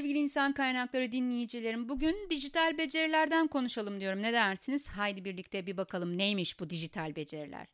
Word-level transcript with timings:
sevgili 0.00 0.18
insan 0.18 0.52
kaynakları 0.52 1.12
dinleyicilerim. 1.12 1.88
Bugün 1.88 2.16
dijital 2.30 2.78
becerilerden 2.78 3.46
konuşalım 3.48 4.00
diyorum. 4.00 4.22
Ne 4.22 4.32
dersiniz? 4.32 4.88
Haydi 4.88 5.24
birlikte 5.24 5.66
bir 5.66 5.76
bakalım 5.76 6.18
neymiş 6.18 6.60
bu 6.60 6.70
dijital 6.70 7.16
beceriler. 7.16 7.66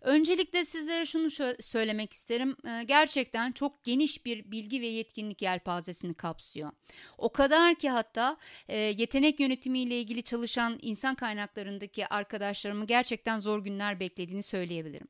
Öncelikle 0.00 0.64
size 0.64 1.06
şunu 1.06 1.30
söylemek 1.60 2.12
isterim. 2.12 2.56
Ee, 2.66 2.82
gerçekten 2.82 3.52
çok 3.52 3.84
geniş 3.84 4.26
bir 4.26 4.50
bilgi 4.50 4.80
ve 4.80 4.86
yetkinlik 4.86 5.42
yelpazesini 5.42 6.14
kapsıyor. 6.14 6.70
O 7.18 7.32
kadar 7.32 7.74
ki 7.74 7.90
hatta 7.90 8.36
e, 8.68 8.78
yetenek 8.78 9.40
yönetimiyle 9.40 10.00
ilgili 10.00 10.22
çalışan 10.22 10.78
insan 10.82 11.14
kaynaklarındaki 11.14 12.06
arkadaşlarımı 12.06 12.86
gerçekten 12.86 13.38
zor 13.38 13.64
günler 13.64 14.00
beklediğini 14.00 14.42
söyleyebilirim 14.42 15.08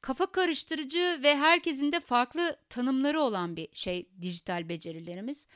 kafa 0.00 0.26
karıştırıcı 0.26 1.20
ve 1.22 1.36
herkesin 1.36 1.92
de 1.92 2.00
farklı 2.00 2.56
tanımları 2.68 3.20
olan 3.20 3.56
bir 3.56 3.68
şey 3.72 4.06
dijital 4.20 4.68
becerilerimiz. 4.68 5.46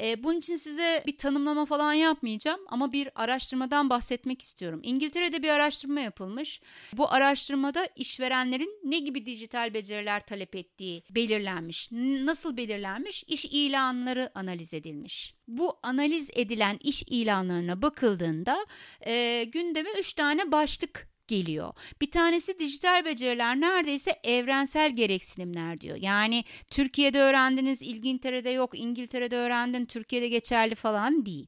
E, 0.00 0.24
bunun 0.24 0.38
için 0.38 0.56
size 0.56 1.02
bir 1.06 1.18
tanımlama 1.18 1.66
falan 1.66 1.92
yapmayacağım 1.92 2.60
ama 2.68 2.92
bir 2.92 3.08
araştırmadan 3.14 3.90
bahsetmek 3.90 4.42
istiyorum. 4.42 4.80
İngiltere'de 4.82 5.42
bir 5.42 5.48
araştırma 5.48 6.00
yapılmış. 6.00 6.60
Bu 6.92 7.12
araştırmada 7.12 7.88
işverenlerin 7.96 8.80
ne 8.84 8.98
gibi 8.98 9.26
dijital 9.26 9.74
beceriler 9.74 10.26
talep 10.26 10.56
ettiği 10.56 11.02
belirlenmiş. 11.10 11.88
Nasıl 12.24 12.56
belirlenmiş? 12.56 13.24
İş 13.28 13.44
ilanları 13.44 14.30
analiz 14.34 14.74
edilmiş. 14.74 15.34
Bu 15.48 15.78
analiz 15.82 16.30
edilen 16.32 16.78
iş 16.80 17.02
ilanlarına 17.02 17.82
bakıldığında 17.82 18.66
e, 19.06 19.44
gündeme 19.44 19.90
3 19.98 20.12
tane 20.12 20.52
başlık 20.52 21.15
geliyor. 21.28 21.72
Bir 22.00 22.10
tanesi 22.10 22.58
dijital 22.58 23.04
beceriler 23.04 23.60
neredeyse 23.60 24.20
evrensel 24.24 24.96
gereksinimler 24.96 25.80
diyor. 25.80 25.96
Yani 26.00 26.44
Türkiye'de 26.70 27.20
öğrendiniz, 27.20 27.82
İngiltere'de 27.82 28.50
yok, 28.50 28.78
İngiltere'de 28.78 29.36
öğrendin, 29.36 29.84
Türkiye'de 29.84 30.28
geçerli 30.28 30.74
falan 30.74 31.26
değil. 31.26 31.46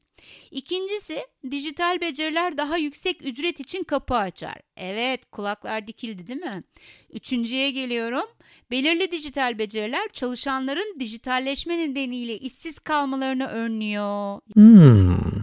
İkincisi 0.51 1.17
dijital 1.51 2.01
beceriler 2.01 2.57
daha 2.57 2.77
yüksek 2.77 3.25
ücret 3.25 3.59
için 3.59 3.83
kapı 3.83 4.15
açar. 4.15 4.55
Evet 4.77 5.31
kulaklar 5.31 5.87
dikildi 5.87 6.27
değil 6.27 6.39
mi? 6.39 6.63
Üçüncüye 7.09 7.71
geliyorum. 7.71 8.25
Belirli 8.71 9.11
dijital 9.11 9.59
beceriler 9.59 10.09
çalışanların 10.13 10.99
dijitalleşme 10.99 11.77
nedeniyle 11.77 12.37
işsiz 12.37 12.79
kalmalarını 12.79 13.47
önlüyor. 13.47 14.39
Hmm. 14.53 15.38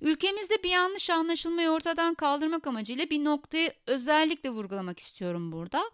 Ülkemizde 0.00 0.62
bir 0.62 0.70
yanlış 0.70 1.10
anlaşılmayı 1.10 1.70
ortadan 1.70 2.14
kaldırmak 2.14 2.66
amacıyla 2.66 3.10
bir 3.10 3.24
noktayı 3.24 3.72
özellikle 3.86 4.50
vurgulamak 4.50 4.98
istiyorum 4.98 5.52
burada. 5.52 5.90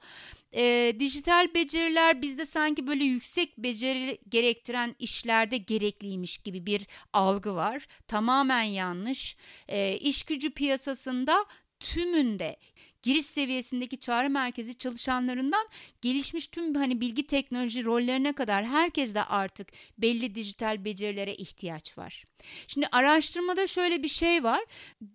E, 0.55 0.97
dijital 1.01 1.55
beceriler 1.55 2.23
bizde 2.23 2.47
sanki 2.47 2.87
böyle 2.87 3.05
yüksek 3.05 3.59
beceri 3.59 4.19
gerektiren 4.29 4.95
işlerde 4.99 5.57
gerekliymiş 5.57 6.39
gibi 6.39 6.67
bir 6.67 6.87
algı 7.13 7.55
var. 7.55 7.87
Tamamen 8.09 8.63
yanlış. 8.63 9.37
E, 9.69 9.97
iş 9.97 10.23
gücü 10.23 10.51
piyasasında 10.51 11.45
tümünde 11.81 12.57
giriş 13.05 13.27
seviyesindeki 13.27 14.01
çağrı 14.01 14.31
merkezi 14.31 14.79
çalışanlarından 14.79 15.67
gelişmiş 16.03 16.47
tüm 16.47 16.75
hani 16.75 17.01
bilgi 17.01 17.27
teknoloji 17.27 17.85
rollerine 17.85 18.33
kadar 18.33 18.67
herkeste 18.67 19.23
artık 19.23 19.69
belli 19.99 20.35
dijital 20.35 20.85
becerilere 20.85 21.35
ihtiyaç 21.35 21.99
var. 21.99 22.25
Şimdi 22.67 22.87
araştırmada 22.93 23.67
şöyle 23.67 24.03
bir 24.03 24.09
şey 24.09 24.45
var. 24.45 24.65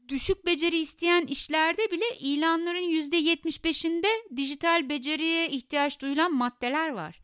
Düşük 0.07 0.45
beceri 0.45 0.77
isteyen 0.77 1.25
işlerde 1.25 1.91
bile 1.91 2.17
ilanların 2.19 2.89
%75'inde 3.03 4.37
dijital 4.37 4.89
beceriye 4.89 5.49
ihtiyaç 5.49 6.01
duyulan 6.01 6.33
maddeler 6.33 6.89
var. 6.89 7.19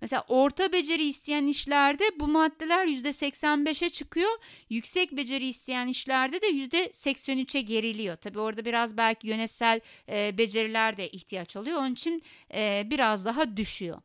Mesela 0.00 0.24
orta 0.28 0.72
beceri 0.72 1.04
isteyen 1.04 1.46
işlerde 1.46 2.04
bu 2.20 2.28
maddeler 2.28 2.86
%85'e 2.86 3.88
çıkıyor. 3.88 4.30
Yüksek 4.70 5.12
beceri 5.12 5.46
isteyen 5.46 5.88
işlerde 5.88 6.42
de 6.42 6.46
%83'e 6.46 7.60
geriliyor. 7.60 8.16
Tabii 8.16 8.38
orada 8.38 8.64
biraz 8.64 8.96
belki 8.96 9.28
yönetsel 9.28 9.80
beceriler 10.08 10.96
de 10.96 11.08
ihtiyaç 11.10 11.56
oluyor. 11.56 11.78
Onun 11.78 11.92
için 11.92 12.22
biraz 12.90 13.24
daha 13.24 13.56
düşüyor. 13.56 14.02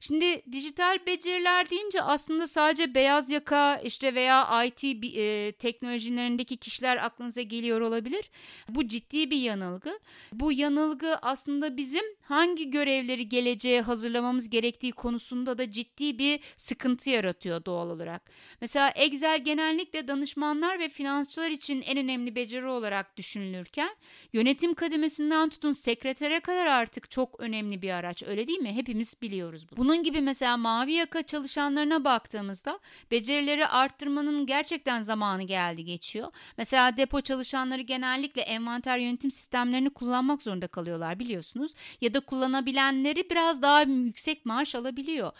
Şimdi 0.00 0.42
dijital 0.52 0.98
beceriler 1.06 1.70
deyince 1.70 2.02
aslında 2.02 2.48
sadece 2.48 2.94
beyaz 2.94 3.30
yaka 3.30 3.76
işte 3.76 4.14
veya 4.14 4.64
IT 4.64 4.84
e, 4.84 5.52
teknolojilerindeki 5.52 6.56
kişiler 6.56 7.04
aklınıza 7.04 7.42
geliyor 7.42 7.80
olabilir. 7.80 8.30
Bu 8.68 8.86
ciddi 8.86 9.30
bir 9.30 9.36
yanılgı. 9.36 9.98
Bu 10.32 10.52
yanılgı 10.52 11.16
aslında 11.16 11.76
bizim 11.76 12.04
hangi 12.22 12.70
görevleri 12.70 13.28
geleceğe 13.28 13.82
hazırlamamız 13.82 14.50
gerektiği 14.50 14.92
konusunda 14.92 15.58
da 15.58 15.70
ciddi 15.70 16.18
bir 16.18 16.40
sıkıntı 16.56 17.10
yaratıyor 17.10 17.64
doğal 17.64 17.90
olarak. 17.90 18.22
Mesela 18.60 18.90
Excel 18.90 19.44
genellikle 19.44 20.08
danışmanlar 20.08 20.78
ve 20.78 20.88
finansçılar 20.88 21.50
için 21.50 21.82
en 21.82 21.98
önemli 21.98 22.34
beceri 22.34 22.66
olarak 22.66 23.16
düşünülürken 23.16 23.96
yönetim 24.32 24.74
kademesinden 24.74 25.48
tutun 25.48 25.72
sekretere 25.72 26.40
kadar 26.40 26.66
artık 26.66 27.10
çok 27.10 27.40
önemli 27.40 27.82
bir 27.82 27.90
araç 27.90 28.22
öyle 28.22 28.46
değil 28.46 28.58
mi? 28.58 28.72
Hepimiz 28.72 29.14
biliyoruz 29.22 29.66
bunu. 29.70 29.89
Bunun 29.89 29.89
gibi 29.96 30.20
mesela 30.20 30.56
mavi 30.56 30.92
yaka 30.92 31.22
çalışanlarına 31.22 32.04
baktığımızda 32.04 32.78
becerileri 33.10 33.66
arttırmanın 33.66 34.46
gerçekten 34.46 35.02
zamanı 35.02 35.42
geldi 35.42 35.84
geçiyor. 35.84 36.28
Mesela 36.56 36.96
depo 36.96 37.20
çalışanları 37.20 37.80
genellikle 37.80 38.42
envanter 38.42 38.98
yönetim 38.98 39.30
sistemlerini 39.30 39.90
kullanmak 39.90 40.42
zorunda 40.42 40.66
kalıyorlar 40.66 41.18
biliyorsunuz. 41.18 41.72
Ya 42.00 42.14
da 42.14 42.20
kullanabilenleri 42.20 43.30
biraz 43.30 43.62
daha 43.62 43.82
yüksek 43.82 44.46
maaş 44.46 44.74
alabiliyor. 44.74 45.32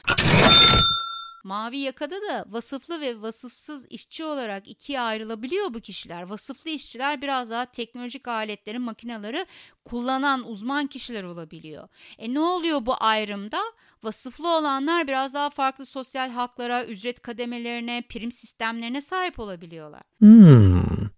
Mavi 1.45 1.79
yakada 1.79 2.23
da 2.23 2.45
vasıflı 2.49 3.01
ve 3.01 3.21
vasıfsız 3.21 3.87
işçi 3.87 4.25
olarak 4.25 4.69
ikiye 4.69 5.01
ayrılabiliyor 5.01 5.75
bu 5.75 5.81
kişiler. 5.81 6.23
Vasıflı 6.23 6.71
işçiler 6.71 7.23
biraz 7.23 7.51
daha 7.51 7.65
teknolojik 7.65 8.29
aletleri, 8.29 8.79
makineleri 8.79 9.47
kullanan 9.85 10.51
uzman 10.51 10.87
kişiler 10.87 11.25
olabiliyor. 11.25 11.89
E 12.19 12.35
ne 12.35 12.41
oluyor 12.41 12.87
bu 12.87 12.95
ayrımda? 13.01 13.59
Vasıflı 14.03 14.49
olanlar 14.49 15.09
biraz 15.09 15.35
daha 15.35 15.51
farklı 15.51 15.87
sosyal 15.87 16.31
haklara, 16.31 16.85
ücret 16.85 17.23
kademelerine, 17.23 18.03
prim 18.09 18.33
sistemlerine 18.33 19.01
sahip 19.01 19.39
olabiliyorlar. 19.39 20.03
Hmm. 20.19 21.11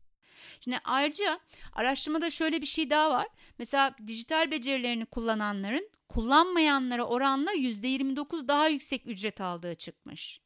Şimdi 0.64 0.78
ayrıca 0.84 1.40
araştırmada 1.72 2.30
şöyle 2.30 2.60
bir 2.60 2.66
şey 2.66 2.90
daha 2.90 3.10
var. 3.10 3.28
Mesela 3.58 3.94
dijital 4.06 4.50
becerilerini 4.50 5.06
kullananların 5.06 5.90
kullanmayanlara 6.08 7.04
oranla 7.04 7.52
%29 7.52 8.48
daha 8.48 8.68
yüksek 8.68 9.06
ücret 9.06 9.40
aldığı 9.40 9.74
çıkmış. 9.74 10.40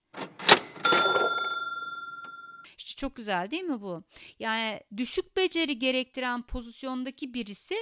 İşte 2.79 2.95
çok 2.97 3.17
güzel 3.17 3.51
değil 3.51 3.63
mi 3.63 3.81
bu? 3.81 4.05
Yani 4.39 4.81
düşük 4.97 5.37
beceri 5.37 5.79
gerektiren 5.79 6.43
pozisyondaki 6.43 7.35
birisi 7.35 7.75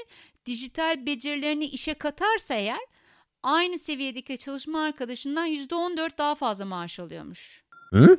dijital 0.47 1.07
becerilerini 1.07 1.65
işe 1.65 1.95
katarsa 1.95 2.55
eğer 2.55 2.81
aynı 3.43 3.79
seviyedeki 3.79 4.39
çalışma 4.39 4.83
arkadaşından 4.83 5.49
%14 5.49 6.19
daha 6.19 6.35
fazla 6.35 6.65
maaş 6.65 7.01
alıyormuş. 7.01 7.65
Hı? 7.91 8.19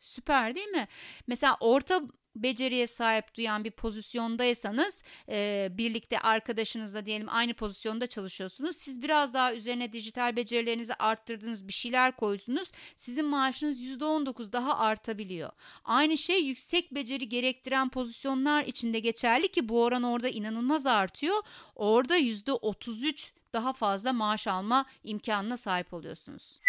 Süper 0.00 0.54
değil 0.54 0.68
mi? 0.68 0.88
Mesela 1.26 1.56
orta 1.60 2.02
beceriye 2.36 2.86
sahip 2.86 3.34
duyan 3.34 3.64
bir 3.64 3.70
pozisyondaysanız 3.70 5.02
e, 5.28 5.68
birlikte 5.70 6.18
arkadaşınızla 6.18 7.06
diyelim 7.06 7.26
aynı 7.30 7.54
pozisyonda 7.54 8.06
çalışıyorsunuz. 8.06 8.76
Siz 8.76 9.02
biraz 9.02 9.34
daha 9.34 9.54
üzerine 9.54 9.92
dijital 9.92 10.36
becerilerinizi 10.36 10.94
arttırdınız 10.94 11.68
bir 11.68 11.72
şeyler 11.72 12.16
koydunuz. 12.16 12.72
Sizin 12.96 13.24
maaşınız 13.24 13.80
%19 13.80 14.52
daha 14.52 14.78
artabiliyor. 14.78 15.50
Aynı 15.84 16.18
şey 16.18 16.44
yüksek 16.44 16.94
beceri 16.94 17.28
gerektiren 17.28 17.88
pozisyonlar 17.88 18.64
içinde 18.64 18.98
geçerli 18.98 19.48
ki 19.48 19.68
bu 19.68 19.82
oran 19.82 20.02
orada 20.02 20.28
inanılmaz 20.28 20.86
artıyor. 20.86 21.42
Orada 21.74 22.18
%33 22.18 23.32
daha 23.52 23.72
fazla 23.72 24.12
maaş 24.12 24.46
alma 24.46 24.86
imkanına 25.04 25.56
sahip 25.56 25.94
oluyorsunuz. 25.94 26.60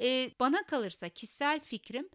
E, 0.00 0.30
bana 0.40 0.62
kalırsa 0.62 1.08
kişisel 1.08 1.60
fikrim 1.60 2.08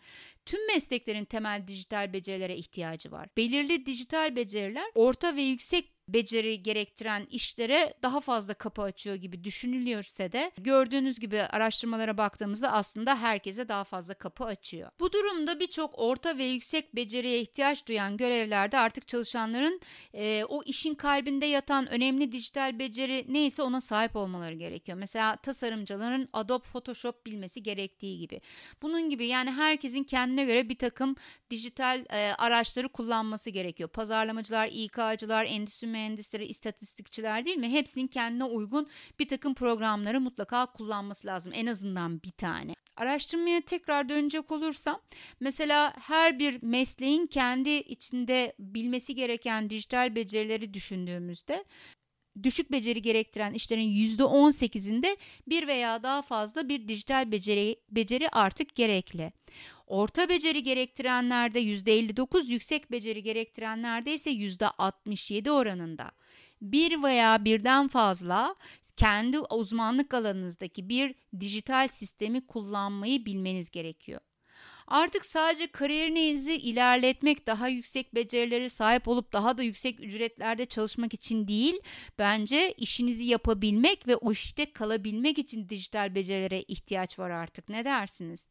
tüm 0.46 0.68
mesleklerin 0.68 1.26
temel 1.26 1.68
dijital 1.68 2.14
becerilere 2.14 2.56
ihtiyacı 2.56 3.12
var. 3.12 3.30
Belirli 3.38 3.86
dijital 3.86 4.36
beceriler 4.36 4.92
orta 4.96 5.36
ve 5.36 5.42
yüksek 5.42 5.91
beceri 6.08 6.64
gerektiren 6.64 7.28
işlere 7.32 7.94
daha 8.04 8.20
fazla 8.20 8.54
kapı 8.54 8.82
açıyor 8.82 9.16
gibi 9.16 9.44
düşünülüyorsa 9.44 10.32
de 10.32 10.52
gördüğünüz 10.58 11.20
gibi 11.20 11.42
araştırmalara 11.42 12.18
baktığımızda 12.18 12.72
aslında 12.72 13.20
herkese 13.22 13.68
daha 13.68 13.84
fazla 13.84 14.14
kapı 14.14 14.46
açıyor. 14.46 14.92
Bu 15.00 15.14
durumda 15.14 15.60
birçok 15.60 16.00
orta 16.00 16.38
ve 16.38 16.44
yüksek 16.44 16.96
beceriye 16.96 17.40
ihtiyaç 17.42 17.88
duyan 17.88 18.18
görevlerde 18.18 18.78
artık 18.78 19.08
çalışanların 19.08 19.82
e, 20.14 20.44
o 20.50 20.64
işin 20.64 20.96
kalbinde 20.96 21.46
yatan 21.46 21.88
önemli 21.88 22.32
dijital 22.32 22.80
beceri 22.80 23.26
neyse 23.30 23.62
ona 23.62 23.82
sahip 23.82 24.16
olmaları 24.16 24.54
gerekiyor. 24.54 24.98
Mesela 24.98 25.36
tasarımcıların 25.36 26.30
Adobe 26.34 26.64
Photoshop 26.64 27.26
bilmesi 27.26 27.64
gerektiği 27.64 28.20
gibi. 28.20 28.42
Bunun 28.82 29.10
gibi 29.10 29.26
yani 29.26 29.52
herkesin 29.52 30.04
kendi 30.04 30.32
kendine 30.32 30.46
göre 30.46 30.70
bir 30.70 30.78
takım 30.78 31.16
dijital 31.50 32.06
e, 32.10 32.34
araçları 32.38 32.90
kullanması 32.90 33.50
gerekiyor. 33.50 33.90
Pazarlamacılar, 33.90 34.70
İK'cılar, 34.72 35.46
endüstri 35.46 35.88
mühendisleri, 35.92 36.46
istatistikçiler 36.46 37.46
değil 37.46 37.58
mi? 37.58 37.70
Hepsinin 37.70 38.08
kendine 38.08 38.44
uygun 38.44 38.88
bir 39.20 39.28
takım 39.28 39.54
programları 39.54 40.22
mutlaka 40.22 40.66
kullanması 40.66 41.28
lazım. 41.28 41.54
En 41.56 41.66
azından 41.66 42.24
bir 42.24 42.32
tane. 42.32 42.74
Araştırmaya 42.98 43.62
tekrar 43.62 44.10
dönecek 44.10 44.52
olursam 44.52 45.02
mesela 45.40 45.94
her 46.00 46.40
bir 46.40 46.64
mesleğin 46.64 47.28
kendi 47.28 47.70
içinde 47.70 48.56
bilmesi 48.60 49.16
gereken 49.16 49.70
dijital 49.70 50.16
becerileri 50.16 50.74
düşündüğümüzde 50.74 51.66
düşük 52.44 52.72
beceri 52.72 53.02
gerektiren 53.02 53.54
işlerin 53.54 54.08
%18'inde 54.08 55.18
bir 55.48 55.68
veya 55.68 56.04
daha 56.04 56.22
fazla 56.22 56.70
bir 56.70 56.88
dijital 56.88 57.32
beceri, 57.32 57.76
beceri 57.92 58.30
artık 58.30 58.76
gerekli. 58.76 59.32
Orta 59.92 60.30
beceri 60.30 60.64
gerektirenlerde 60.64 61.60
%59, 61.60 62.48
yüksek 62.52 62.92
beceri 62.92 63.24
gerektirenlerde 63.24 64.14
ise 64.14 64.32
%67 64.32 65.52
oranında. 65.52 66.12
Bir 66.62 67.04
veya 67.04 67.46
birden 67.46 67.88
fazla 67.88 68.56
kendi 68.98 69.40
uzmanlık 69.40 70.14
alanınızdaki 70.14 70.90
bir 70.90 71.16
dijital 71.40 71.88
sistemi 71.88 72.48
kullanmayı 72.48 73.26
bilmeniz 73.26 73.72
gerekiyor. 73.72 74.22
Artık 74.88 75.26
sadece 75.26 75.68
kariyerinizi 75.68 76.56
ilerletmek, 76.56 77.48
daha 77.48 77.68
yüksek 77.68 78.16
becerileri 78.16 78.70
sahip 78.70 79.08
olup 79.08 79.34
daha 79.34 79.58
da 79.58 79.64
yüksek 79.64 80.00
ücretlerde 80.00 80.66
çalışmak 80.66 81.14
için 81.14 81.48
değil, 81.48 81.76
bence 82.20 82.74
işinizi 82.78 83.24
yapabilmek 83.24 84.08
ve 84.08 84.16
o 84.16 84.32
işte 84.32 84.74
kalabilmek 84.74 85.38
için 85.38 85.70
dijital 85.70 86.16
becerilere 86.16 86.62
ihtiyaç 86.62 87.20
var 87.20 87.30
artık. 87.30 87.70
Ne 87.70 87.86
dersiniz? 87.86 88.48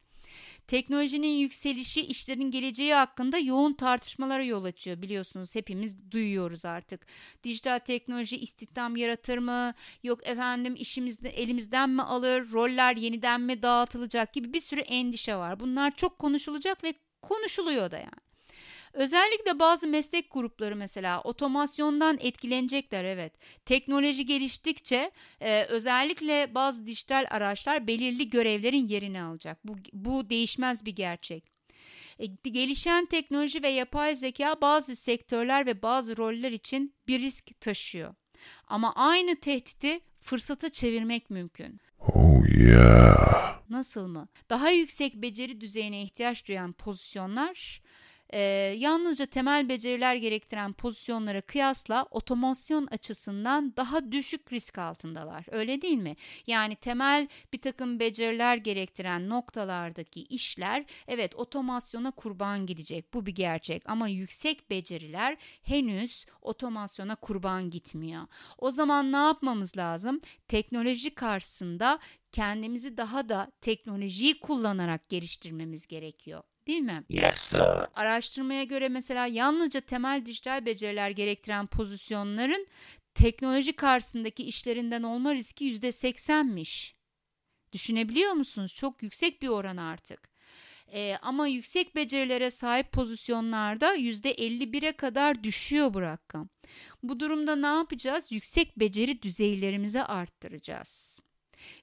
Teknolojinin 0.67 1.37
yükselişi 1.37 2.01
işlerin 2.01 2.51
geleceği 2.51 2.95
hakkında 2.95 3.39
yoğun 3.39 3.73
tartışmalara 3.73 4.43
yol 4.43 4.65
açıyor 4.65 5.03
biliyorsunuz 5.03 5.55
hepimiz 5.55 6.11
duyuyoruz 6.11 6.65
artık. 6.65 7.07
Dijital 7.45 7.79
teknoloji 7.79 8.37
istihdam 8.39 8.97
yaratır 8.97 9.39
mı? 9.39 9.75
Yok 10.03 10.27
efendim 10.27 10.75
işimizde 10.79 11.29
elimizden 11.29 11.91
mi 11.91 12.03
alır? 12.03 12.53
Roller 12.53 12.97
yeniden 12.97 13.41
mi 13.41 13.63
dağıtılacak 13.63 14.33
gibi 14.33 14.53
bir 14.53 14.61
sürü 14.61 14.81
endişe 14.81 15.37
var. 15.37 15.61
Bunlar 15.61 15.97
çok 15.97 16.19
konuşulacak 16.19 16.85
ve 16.85 16.95
konuşuluyor 17.23 17.91
da 17.91 17.99
yani. 17.99 18.30
Özellikle 18.93 19.59
bazı 19.59 19.89
meslek 19.89 20.33
grupları 20.33 20.77
mesela 20.77 21.21
otomasyondan 21.21 22.19
etkilenecekler 22.21 23.05
evet. 23.05 23.33
Teknoloji 23.65 24.27
geliştikçe 24.27 25.11
e, 25.41 25.65
özellikle 25.65 26.55
bazı 26.55 26.87
dijital 26.87 27.27
araçlar 27.31 27.87
belirli 27.87 28.31
görevlerin 28.31 28.89
yerini 28.89 29.23
alacak. 29.23 29.59
Bu, 29.65 29.77
bu 29.93 30.31
değişmez 30.31 30.85
bir 30.85 30.97
gerçek. 30.97 31.45
E, 32.19 32.27
gelişen 32.27 33.07
teknoloji 33.07 33.63
ve 33.63 33.69
yapay 33.69 34.17
zeka 34.17 34.61
bazı 34.61 34.97
sektörler 34.97 35.67
ve 35.67 35.83
bazı 35.83 36.17
roller 36.17 36.53
için 36.53 36.95
bir 37.09 37.21
risk 37.21 37.61
taşıyor. 37.61 38.15
Ama 38.67 38.95
aynı 38.95 39.37
tehdidi 39.37 40.01
fırsata 40.21 40.69
çevirmek 40.69 41.31
mümkün. 41.31 41.81
Oh 41.99 42.47
yeah. 42.59 43.61
Nasıl 43.71 44.07
mı? 44.07 44.29
Daha 44.51 44.71
yüksek 44.71 45.15
beceri 45.15 45.61
düzeyine 45.61 46.03
ihtiyaç 46.03 46.49
duyan 46.49 46.73
pozisyonlar 46.73 47.83
e, 48.33 48.41
yalnızca 48.79 49.27
temel 49.27 49.69
beceriler 49.69 50.15
gerektiren 50.15 50.73
pozisyonlara 50.73 51.41
kıyasla 51.41 52.07
otomasyon 52.11 52.87
açısından 52.87 53.77
daha 53.77 54.13
düşük 54.13 54.53
risk 54.53 54.79
altındalar. 54.79 55.47
Öyle 55.51 55.83
değil 55.83 55.99
mi? 55.99 56.17
Yani 56.47 56.77
temel 56.77 57.29
bir 57.53 57.61
takım 57.61 58.01
beceriler 58.01 58.57
gerektiren 58.57 59.29
noktalardaki 59.29 60.23
işler 60.23 60.85
evet 61.09 61.35
otomasyona 61.35 62.11
kurban 62.11 62.67
gidecek. 62.67 63.15
Bu 63.15 63.27
bir 63.27 63.35
gerçek 63.35 63.83
ama 63.91 64.09
yüksek 64.09 64.71
beceriler 64.71 65.37
henüz 65.63 66.27
otomasyona 66.43 67.17
kurban 67.17 67.71
gitmiyor. 67.71 68.27
O 68.59 68.71
zaman 68.71 69.13
ne 69.13 69.17
yapmamız 69.17 69.77
lazım? 69.77 70.21
Teknoloji 70.49 71.15
karşısında 71.15 71.99
kendimizi 72.33 72.97
daha 72.97 73.29
da 73.29 73.53
teknolojiyi 73.61 74.41
kullanarak 74.41 75.09
geliştirmemiz 75.09 75.87
gerekiyor. 75.87 76.43
Değil 76.67 76.81
mi? 76.81 77.05
Yes 77.09 77.37
sir. 77.37 77.59
Araştırmaya 77.95 78.65
göre 78.65 78.89
mesela 78.89 79.27
yalnızca 79.27 79.81
temel 79.81 80.27
dijital 80.27 80.67
beceriler 80.67 81.11
gerektiren 81.11 81.67
pozisyonların 81.67 82.67
teknoloji 83.15 83.73
karşısındaki 83.73 84.43
işlerinden 84.43 85.03
olma 85.03 85.35
riski 85.35 85.65
%80'miş. 85.65 86.95
Düşünebiliyor 87.73 88.33
musunuz? 88.33 88.75
Çok 88.75 89.03
yüksek 89.03 89.43
bir 89.43 89.49
oran 89.49 89.77
artık. 89.77 90.31
Ee, 90.93 91.17
ama 91.23 91.47
yüksek 91.47 91.97
becerilere 91.97 92.51
sahip 92.51 92.93
pozisyonlarda 92.93 93.97
%51'e 93.97 94.93
kadar 94.93 95.45
düşüyor 95.45 95.95
bu 95.95 96.01
rakam. 96.01 96.49
Bu 97.03 97.21
durumda 97.21 97.57
ne 97.57 97.67
yapacağız? 97.67 98.33
Yüksek 98.33 98.79
beceri 98.79 99.23
düzeylerimizi 99.23 100.03
arttıracağız. 100.03 101.21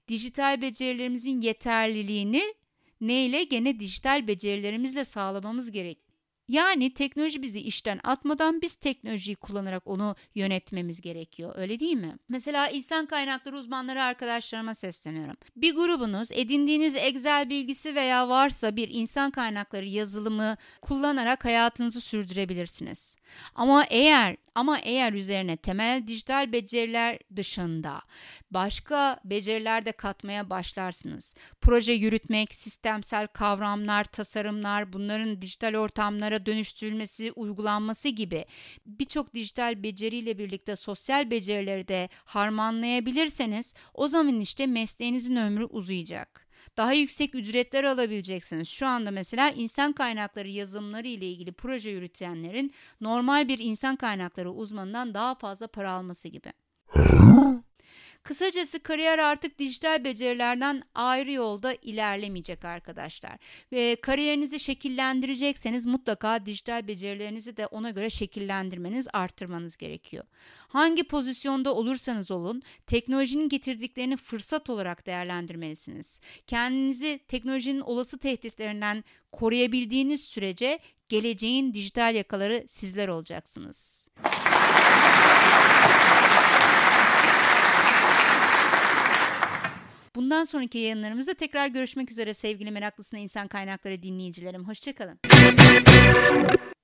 Dijital 0.07 0.61
becerilerimizin 0.61 1.41
yeterliliğini 1.41 2.53
neyle 3.01 3.43
gene 3.43 3.79
dijital 3.79 4.27
becerilerimizle 4.27 5.05
sağlamamız 5.05 5.71
gerek. 5.71 6.06
Yani 6.47 6.93
teknoloji 6.93 7.41
bizi 7.41 7.59
işten 7.59 7.99
atmadan 8.03 8.61
biz 8.61 8.75
teknolojiyi 8.75 9.35
kullanarak 9.35 9.87
onu 9.87 10.15
yönetmemiz 10.35 11.01
gerekiyor. 11.01 11.53
Öyle 11.55 11.79
değil 11.79 11.97
mi? 11.97 12.15
Mesela 12.29 12.69
insan 12.69 13.05
kaynakları 13.05 13.55
uzmanları 13.55 14.03
arkadaşlarıma 14.03 14.73
sesleniyorum. 14.73 15.37
Bir 15.55 15.75
grubunuz 15.75 16.31
edindiğiniz 16.31 16.95
Excel 16.95 17.49
bilgisi 17.49 17.95
veya 17.95 18.29
varsa 18.29 18.75
bir 18.75 18.89
insan 18.91 19.31
kaynakları 19.31 19.85
yazılımı 19.85 20.57
kullanarak 20.81 21.45
hayatınızı 21.45 22.01
sürdürebilirsiniz. 22.01 23.15
Ama 23.55 23.83
eğer 23.89 24.37
ama 24.55 24.79
eğer 24.79 25.13
üzerine 25.13 25.57
temel 25.57 26.07
dijital 26.07 26.51
beceriler 26.51 27.19
dışında 27.35 28.01
başka 28.51 29.19
beceriler 29.25 29.85
de 29.85 29.91
katmaya 29.91 30.49
başlarsınız. 30.49 31.35
Proje 31.61 31.93
yürütmek, 31.93 32.55
sistemsel 32.55 33.27
kavramlar, 33.27 34.03
tasarımlar, 34.03 34.93
bunların 34.93 35.41
dijital 35.41 35.75
ortamlara 35.75 36.36
dönüştürülmesi, 36.45 37.31
uygulanması 37.31 38.09
gibi 38.09 38.45
birçok 38.85 39.33
dijital 39.33 39.83
beceriyle 39.83 40.37
birlikte 40.37 40.75
sosyal 40.75 41.31
becerileri 41.31 41.87
de 41.87 42.09
harmanlayabilirseniz 42.25 43.73
o 43.93 44.07
zaman 44.07 44.39
işte 44.39 44.67
mesleğinizin 44.67 45.35
ömrü 45.35 45.63
uzayacak 45.65 46.47
daha 46.77 46.93
yüksek 46.93 47.35
ücretler 47.35 47.83
alabileceksiniz. 47.83 48.69
Şu 48.69 48.87
anda 48.87 49.11
mesela 49.11 49.49
insan 49.49 49.93
kaynakları 49.93 50.49
yazılımları 50.49 51.07
ile 51.07 51.25
ilgili 51.25 51.51
proje 51.51 51.89
yürütenlerin 51.89 52.73
normal 53.01 53.47
bir 53.47 53.59
insan 53.59 53.95
kaynakları 53.95 54.51
uzmanından 54.51 55.13
daha 55.13 55.35
fazla 55.35 55.67
para 55.67 55.91
alması 55.91 56.27
gibi. 56.27 56.53
Kısacası 58.23 58.79
kariyer 58.79 59.19
artık 59.19 59.59
dijital 59.59 60.03
becerilerden 60.03 60.83
ayrı 60.95 61.31
yolda 61.31 61.73
ilerlemeyecek 61.73 62.65
arkadaşlar. 62.65 63.37
Ve 63.71 63.95
kariyerinizi 63.95 64.59
şekillendirecekseniz 64.59 65.85
mutlaka 65.85 66.45
dijital 66.45 66.87
becerilerinizi 66.87 67.57
de 67.57 67.67
ona 67.67 67.89
göre 67.89 68.09
şekillendirmeniz, 68.09 69.07
arttırmanız 69.13 69.77
gerekiyor. 69.77 70.23
Hangi 70.67 71.03
pozisyonda 71.03 71.75
olursanız 71.75 72.31
olun, 72.31 72.61
teknolojinin 72.87 73.49
getirdiklerini 73.49 74.17
fırsat 74.17 74.69
olarak 74.69 75.05
değerlendirmelisiniz. 75.05 76.21
Kendinizi 76.47 77.19
teknolojinin 77.27 77.81
olası 77.81 78.17
tehditlerinden 78.17 79.03
koruyabildiğiniz 79.31 80.23
sürece 80.23 80.79
geleceğin 81.09 81.73
dijital 81.73 82.15
yakaları 82.15 82.65
sizler 82.67 83.07
olacaksınız. 83.07 84.07
Bundan 90.17 90.45
sonraki 90.45 90.77
yayınlarımızda 90.77 91.33
tekrar 91.33 91.67
görüşmek 91.67 92.11
üzere 92.11 92.33
sevgili 92.33 92.71
meraklısına 92.71 93.19
insan 93.19 93.47
kaynakları 93.47 94.03
dinleyicilerim. 94.03 94.67
Hoşçakalın. 94.67 95.19